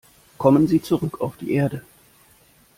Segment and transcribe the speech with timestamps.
[0.39, 1.83] Kommen Sie zurück auf die Erde.